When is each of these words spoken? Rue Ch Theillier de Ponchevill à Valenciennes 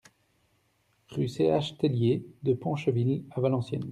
Rue 1.11 1.27
Ch 1.29 1.77
Theillier 1.77 2.25
de 2.41 2.55
Ponchevill 2.55 3.23
à 3.29 3.39
Valenciennes 3.39 3.87